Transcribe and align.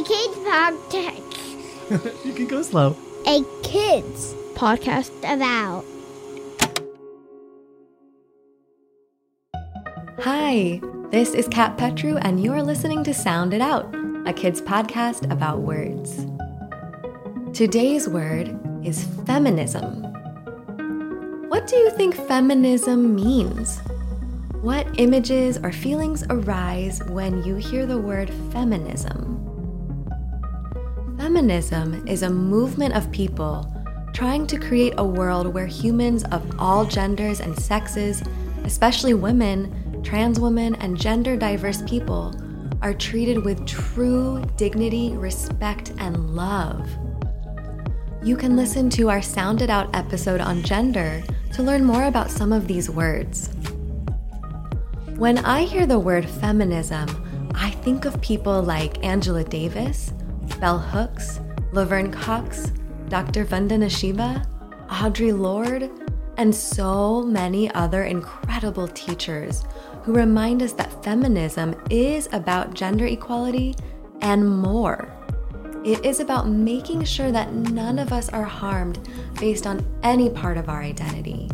A 0.00 0.02
kids 0.02 0.36
podcast. 0.38 2.24
you 2.24 2.32
can 2.32 2.46
go 2.46 2.62
slow. 2.62 2.96
A 3.26 3.44
kids 3.62 4.32
podcast 4.54 5.10
about. 5.18 5.84
Hi, 10.20 10.80
this 11.10 11.34
is 11.34 11.46
Kat 11.48 11.76
Petru, 11.76 12.16
and 12.16 12.42
you're 12.42 12.62
listening 12.62 13.04
to 13.04 13.12
Sound 13.12 13.52
It 13.52 13.60
Out, 13.60 13.94
a 14.24 14.32
kids 14.32 14.62
podcast 14.62 15.30
about 15.30 15.60
words. 15.60 16.24
Today's 17.52 18.08
word 18.08 18.58
is 18.82 19.04
feminism. 19.26 20.02
What 21.50 21.66
do 21.66 21.76
you 21.76 21.90
think 21.90 22.14
feminism 22.14 23.14
means? 23.14 23.80
What 24.62 24.86
images 24.98 25.58
or 25.62 25.72
feelings 25.72 26.24
arise 26.30 27.02
when 27.10 27.44
you 27.44 27.56
hear 27.56 27.84
the 27.84 27.98
word 27.98 28.30
feminism? 28.50 29.39
Feminism 31.20 32.08
is 32.08 32.22
a 32.22 32.30
movement 32.30 32.96
of 32.96 33.12
people 33.12 33.70
trying 34.14 34.46
to 34.46 34.58
create 34.58 34.94
a 34.96 35.04
world 35.04 35.52
where 35.52 35.66
humans 35.66 36.24
of 36.32 36.58
all 36.58 36.86
genders 36.86 37.40
and 37.40 37.54
sexes, 37.58 38.22
especially 38.64 39.12
women, 39.12 40.02
trans 40.02 40.40
women, 40.40 40.74
and 40.76 40.98
gender 40.98 41.36
diverse 41.36 41.82
people, 41.82 42.34
are 42.80 42.94
treated 42.94 43.44
with 43.44 43.66
true 43.66 44.42
dignity, 44.56 45.10
respect, 45.10 45.92
and 45.98 46.34
love. 46.34 46.88
You 48.22 48.34
can 48.34 48.56
listen 48.56 48.88
to 48.88 49.10
our 49.10 49.20
Sound 49.20 49.60
It 49.60 49.68
Out 49.68 49.94
episode 49.94 50.40
on 50.40 50.62
gender 50.62 51.22
to 51.52 51.62
learn 51.62 51.84
more 51.84 52.04
about 52.04 52.30
some 52.30 52.50
of 52.50 52.66
these 52.66 52.88
words. 52.88 53.50
When 55.16 55.36
I 55.44 55.64
hear 55.64 55.84
the 55.84 55.98
word 55.98 56.26
feminism, 56.26 57.50
I 57.54 57.72
think 57.72 58.06
of 58.06 58.22
people 58.22 58.62
like 58.62 59.04
Angela 59.04 59.44
Davis, 59.44 60.14
Bell 60.60 60.78
Hooks, 60.78 61.40
Laverne 61.72 62.12
Cox, 62.12 62.70
Dr. 63.08 63.46
Vandana 63.46 63.90
Shiva, 63.90 64.46
Audre 64.88 65.36
Lorde, 65.36 65.90
and 66.36 66.54
so 66.54 67.22
many 67.22 67.70
other 67.72 68.04
incredible 68.04 68.86
teachers 68.88 69.64
who 70.02 70.12
remind 70.12 70.62
us 70.62 70.72
that 70.74 71.02
feminism 71.02 71.74
is 71.90 72.28
about 72.32 72.74
gender 72.74 73.06
equality 73.06 73.74
and 74.20 74.46
more. 74.46 75.10
It 75.82 76.04
is 76.04 76.20
about 76.20 76.46
making 76.46 77.04
sure 77.04 77.32
that 77.32 77.54
none 77.54 77.98
of 77.98 78.12
us 78.12 78.28
are 78.28 78.44
harmed 78.44 79.08
based 79.38 79.66
on 79.66 79.86
any 80.02 80.28
part 80.28 80.58
of 80.58 80.68
our 80.68 80.82
identity. 80.82 81.50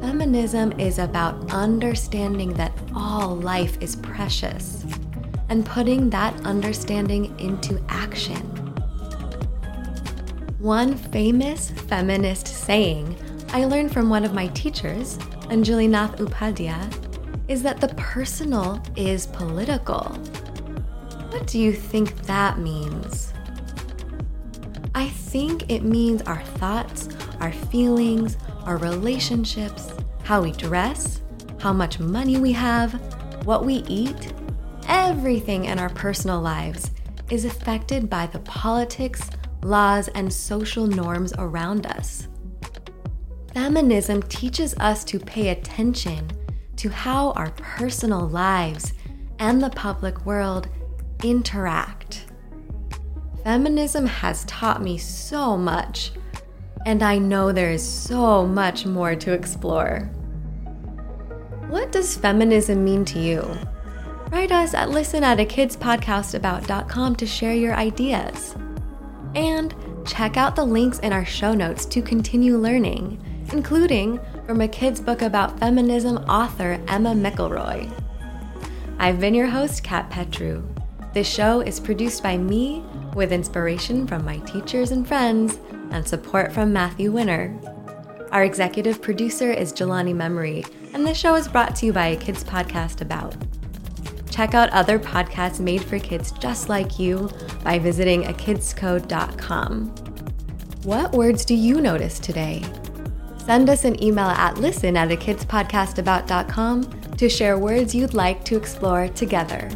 Feminism 0.00 0.72
is 0.78 1.00
about 1.00 1.52
understanding 1.52 2.52
that 2.54 2.72
all 2.94 3.34
life 3.34 3.76
is 3.80 3.96
precious 3.96 4.84
and 5.48 5.64
putting 5.64 6.10
that 6.10 6.34
understanding 6.44 7.38
into 7.38 7.82
action. 7.88 8.40
One 10.58 10.96
famous 10.96 11.70
feminist 11.70 12.46
saying 12.46 13.16
I 13.50 13.64
learned 13.64 13.92
from 13.92 14.10
one 14.10 14.24
of 14.24 14.34
my 14.34 14.48
teachers, 14.48 15.16
Anjali 15.48 15.88
Nath 15.88 16.16
Upadhyay, 16.16 16.92
is 17.48 17.62
that 17.62 17.80
the 17.80 17.88
personal 17.94 18.82
is 18.94 19.26
political. 19.28 20.04
What 21.30 21.46
do 21.46 21.58
you 21.58 21.72
think 21.72 22.14
that 22.26 22.58
means? 22.58 23.32
I 24.94 25.08
think 25.08 25.70
it 25.70 25.82
means 25.82 26.20
our 26.22 26.42
thoughts, 26.42 27.08
our 27.40 27.52
feelings, 27.52 28.36
our 28.64 28.76
relationships, 28.76 29.92
how 30.24 30.42
we 30.42 30.52
dress, 30.52 31.22
how 31.58 31.72
much 31.72 31.98
money 32.00 32.38
we 32.38 32.52
have, 32.52 32.92
what 33.46 33.64
we 33.64 33.76
eat, 33.88 34.32
everything 34.88 35.66
in 35.66 35.78
our 35.78 35.90
personal 35.90 36.40
lives 36.40 36.90
is 37.30 37.44
affected 37.44 38.08
by 38.08 38.26
the 38.26 38.38
politics, 38.40 39.30
laws, 39.62 40.08
and 40.08 40.32
social 40.32 40.86
norms 40.86 41.32
around 41.38 41.86
us. 41.86 42.26
Feminism 43.54 44.22
teaches 44.24 44.74
us 44.78 45.04
to 45.04 45.18
pay 45.18 45.48
attention 45.48 46.30
to 46.76 46.88
how 46.88 47.32
our 47.32 47.50
personal 47.52 48.28
lives 48.28 48.94
and 49.38 49.62
the 49.62 49.70
public 49.70 50.24
world 50.24 50.68
interact. 51.22 52.26
Feminism 53.44 54.06
has 54.06 54.44
taught 54.44 54.82
me 54.82 54.98
so 54.98 55.56
much, 55.56 56.12
and 56.86 57.02
I 57.02 57.18
know 57.18 57.52
there 57.52 57.72
is 57.72 57.86
so 57.86 58.46
much 58.46 58.86
more 58.86 59.14
to 59.16 59.32
explore. 59.32 60.10
What 61.68 61.92
does 61.92 62.16
feminism 62.16 62.84
mean 62.84 63.04
to 63.06 63.18
you? 63.18 63.58
Write 64.30 64.52
us 64.52 64.74
at 64.74 64.90
listen 64.90 65.24
at 65.24 65.40
a 65.40 65.44
kidspodcastabout.com 65.44 67.16
to 67.16 67.26
share 67.26 67.54
your 67.54 67.74
ideas. 67.74 68.54
And 69.34 69.74
check 70.06 70.36
out 70.36 70.54
the 70.54 70.64
links 70.64 70.98
in 70.98 71.12
our 71.12 71.24
show 71.24 71.54
notes 71.54 71.86
to 71.86 72.02
continue 72.02 72.58
learning, 72.58 73.22
including 73.52 74.20
from 74.46 74.60
a 74.60 74.68
kid's 74.68 75.00
book 75.00 75.22
about 75.22 75.58
feminism 75.58 76.18
author 76.28 76.78
Emma 76.88 77.14
McElroy. 77.14 77.90
I've 78.98 79.18
been 79.18 79.34
your 79.34 79.46
host, 79.46 79.82
Kat 79.82 80.10
Petru. 80.10 80.62
This 81.14 81.28
show 81.28 81.60
is 81.60 81.80
produced 81.80 82.22
by 82.22 82.36
me 82.36 82.84
with 83.14 83.32
inspiration 83.32 84.06
from 84.06 84.24
my 84.24 84.38
teachers 84.40 84.90
and 84.90 85.08
friends 85.08 85.58
and 85.90 86.06
support 86.06 86.52
from 86.52 86.72
Matthew 86.72 87.12
Winner. 87.12 87.58
Our 88.30 88.44
executive 88.44 89.00
producer 89.00 89.50
is 89.50 89.72
Jelani 89.72 90.14
Memory, 90.14 90.66
and 90.92 91.06
this 91.06 91.16
show 91.16 91.34
is 91.34 91.48
brought 91.48 91.74
to 91.76 91.86
you 91.86 91.94
by 91.94 92.08
a 92.08 92.16
kids 92.16 92.44
podcast 92.44 93.00
about. 93.00 93.34
Check 94.38 94.54
out 94.54 94.70
other 94.70 95.00
podcasts 95.00 95.58
made 95.58 95.82
for 95.82 95.98
kids 95.98 96.30
just 96.30 96.68
like 96.68 96.96
you 96.96 97.28
by 97.64 97.80
visiting 97.80 98.22
akidsco.com. 98.22 99.88
What 100.84 101.10
words 101.10 101.44
do 101.44 101.56
you 101.56 101.80
notice 101.80 102.20
today? 102.20 102.62
Send 103.38 103.68
us 103.68 103.84
an 103.84 104.00
email 104.00 104.28
at 104.28 104.56
listen 104.56 104.96
at 104.96 105.08
akidspodcastabout.com 105.08 107.16
to 107.16 107.28
share 107.28 107.58
words 107.58 107.96
you'd 107.96 108.14
like 108.14 108.44
to 108.44 108.56
explore 108.56 109.08
together. 109.08 109.68